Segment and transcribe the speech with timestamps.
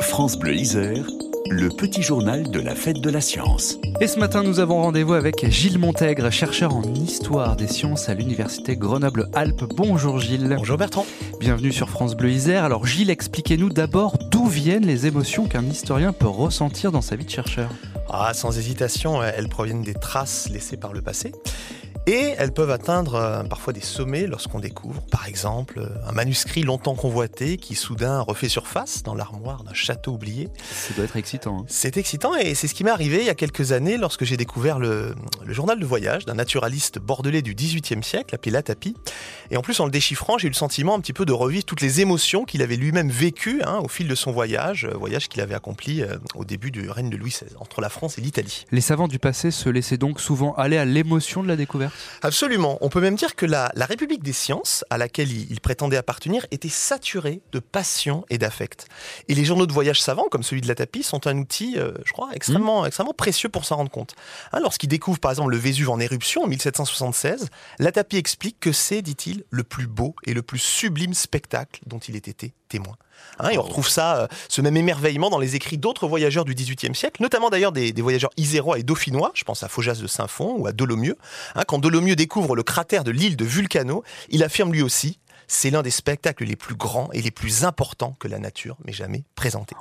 [0.00, 1.06] France Bleu Isère,
[1.50, 3.78] le petit journal de la fête de la science.
[4.00, 8.14] Et ce matin, nous avons rendez-vous avec Gilles Montègre, chercheur en histoire des sciences à
[8.14, 9.64] l'université Grenoble-Alpes.
[9.76, 10.54] Bonjour Gilles.
[10.56, 11.06] Bonjour Bertrand.
[11.40, 12.64] Bienvenue sur France Bleu Isère.
[12.64, 17.24] Alors Gilles, expliquez-nous d'abord d'où viennent les émotions qu'un historien peut ressentir dans sa vie
[17.24, 17.70] de chercheur.
[18.10, 21.32] Ah, sans hésitation, elles proviennent des traces laissées par le passé.
[22.08, 26.94] Et elles peuvent atteindre euh, parfois des sommets lorsqu'on découvre, par exemple, un manuscrit longtemps
[26.94, 30.48] convoité qui soudain refait surface dans l'armoire d'un château oublié.
[30.72, 31.58] Ça doit être excitant.
[31.60, 31.64] Hein.
[31.68, 34.38] C'est excitant et c'est ce qui m'est arrivé il y a quelques années lorsque j'ai
[34.38, 35.14] découvert le,
[35.48, 38.94] journal de voyage d'un naturaliste bordelais du XVIIIe siècle appelé Latapi.
[39.50, 41.66] Et en plus, en le déchiffrant, j'ai eu le sentiment un petit peu de revivre
[41.66, 45.28] toutes les émotions qu'il avait lui-même vécues hein, au fil de son voyage, euh, voyage
[45.28, 48.22] qu'il avait accompli euh, au début du règne de Louis XVI, entre la France et
[48.22, 48.64] l'Italie.
[48.72, 51.92] Les savants du passé se laissaient donc souvent aller à l'émotion de la découverte?
[52.22, 52.78] Absolument.
[52.80, 56.68] On peut même dire que la, République des sciences, à laquelle il, prétendait appartenir, était
[56.68, 58.86] saturée de passion et d'affect.
[59.28, 61.92] Et les journaux de voyage savants, comme celui de la tapis, sont un outil, euh,
[62.04, 62.86] je crois, extrêmement, mmh.
[62.86, 64.14] extrêmement précieux pour s'en rendre compte.
[64.52, 68.72] Hein, lorsqu'il découvre, par exemple, le Vésuve en éruption en 1776, la tapis explique que
[68.72, 72.96] c'est, dit-il, le plus beau et le plus sublime spectacle dont il ait été témoin.
[73.40, 76.94] Hein, on retrouve ça, euh, ce même émerveillement dans les écrits d'autres voyageurs du XVIIIe
[76.94, 80.66] siècle, notamment d'ailleurs des, voyageurs isérois et dauphinois, je pense à Faujas de Saint-Fond ou
[80.66, 81.16] à Dolomieu.
[81.54, 85.70] Hein, quand Dolomieu découvre le cratère de l'île de Vulcano, il affirme lui aussi c'est
[85.70, 89.24] l'un des spectacles les plus grands et les plus importants que la nature m'ait jamais
[89.34, 89.74] présenté.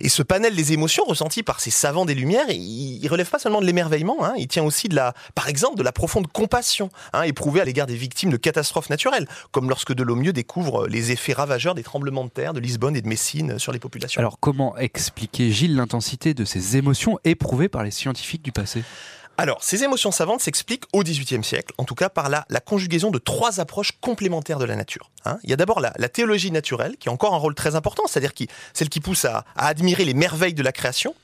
[0.00, 3.60] Et ce panel des émotions ressenti par ces savants des Lumières, il, relève pas seulement
[3.60, 7.22] de l'émerveillement, hein, il tient aussi de la, par exemple, de la profonde compassion hein,
[7.22, 11.74] éprouvée à l'égard des victimes de catastrophes naturelles, comme lorsque Dolomieu découvre les effets ravageurs
[11.74, 14.18] des tremblements de terre de Lisbonne et de Messine sur les populations.
[14.18, 18.82] Alors comment expliquer, Gilles, l'intensité de ces émotions éprouvées par les scientifiques du passé?
[19.38, 23.10] Alors, ces émotions savantes s'expliquent au XVIIIe siècle, en tout cas par la, la conjugaison
[23.10, 25.10] de trois approches complémentaires de la nature.
[25.24, 25.38] Hein.
[25.42, 28.32] Il y a d'abord la, théologie naturelle, qui a encore un rôle très important, c'est-à-dire
[28.74, 31.14] celle qui pousse à, admirer les merveilles de la création.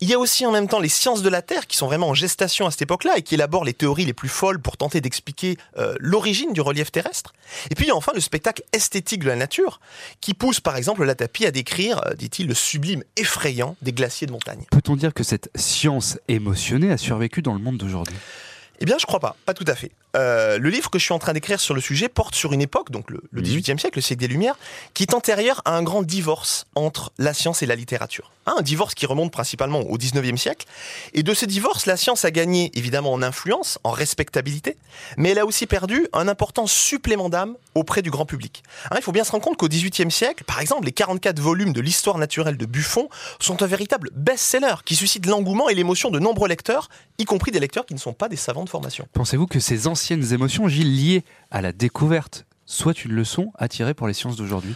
[0.00, 2.08] Il y a aussi en même temps les sciences de la Terre, qui sont vraiment
[2.08, 5.00] en gestation à cette époque-là, et qui élaborent les théories les plus folles pour tenter
[5.00, 7.34] d'expliquer euh, l'origine du relief terrestre.
[7.70, 9.80] Et puis il y a enfin le spectacle esthétique de la nature,
[10.20, 14.26] qui pousse par exemple la tapis à décrire, euh, dit-il, le sublime effrayant des glaciers
[14.26, 14.64] de montagne.
[14.70, 18.16] Peut-on dire que cette science émotionnée a survécu dans le monde d'aujourd'hui?
[18.80, 19.90] Eh bien, je crois pas, pas tout à fait.
[20.16, 22.60] Euh, le livre que je suis en train d'écrire sur le sujet porte sur une
[22.60, 24.58] époque, donc le, XVIIIe siècle, le siècle des Lumières,
[24.94, 28.32] qui est antérieure à un grand divorce entre la science et la littérature.
[28.46, 30.66] Hein, un divorce qui remonte principalement au XIXe siècle.
[31.14, 34.76] Et de ce divorce, la science a gagné évidemment en influence, en respectabilité,
[35.16, 38.62] mais elle a aussi perdu un important supplément d'âme auprès du grand public.
[38.90, 41.72] Hein, il faut bien se rendre compte qu'au XVIIIe siècle, par exemple, les 44 volumes
[41.72, 43.08] de l'histoire naturelle de Buffon
[43.40, 47.60] sont un véritable best-seller qui suscite l'engouement et l'émotion de nombreux lecteurs, y compris des
[47.60, 49.08] lecteurs qui ne sont pas des savants de formation.
[49.12, 53.94] Pensez-vous que ces anciennes émotions, Gilles, liées à la découverte, soit une leçon à tirer
[53.94, 54.74] pour les sciences d'aujourd'hui?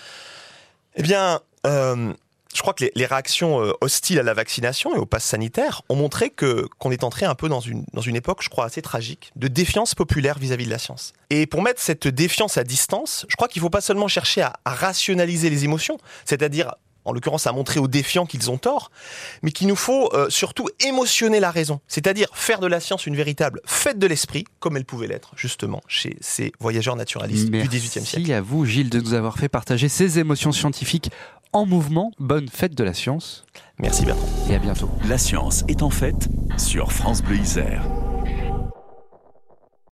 [0.97, 2.13] Eh bien, euh,
[2.61, 5.97] je crois que les, réactions euh, hostiles à la vaccination et au pass sanitaire ont
[5.97, 8.83] montré que qu'on est entré un peu dans une, dans une époque, je crois, assez
[8.83, 11.15] tragique, de défiance populaire vis-à-vis de la science.
[11.31, 14.43] Et pour mettre cette défiance à distance, je crois qu'il ne faut pas seulement chercher
[14.43, 16.73] à rationaliser les émotions, c'est-à-dire
[17.05, 18.91] en l'occurrence à montrer aux défiants qu'ils ont tort,
[19.43, 23.17] mais qu'il nous faut euh, surtout émotionner la raison, c'est-à-dire faire de la science une
[23.17, 28.05] véritable fête de l'esprit, comme elle pouvait l'être justement chez ces voyageurs naturalistes du XVIIIe
[28.05, 28.19] siècle.
[28.19, 31.11] Merci à vous Gilles de nous avoir fait partager ces émotions scientifiques
[31.53, 32.13] en mouvement.
[32.19, 33.45] Bonne fête de la science.
[33.79, 34.27] Merci Bertrand.
[34.49, 34.91] Et à bientôt.
[35.09, 37.83] La science est en fête sur France Bleu Isère.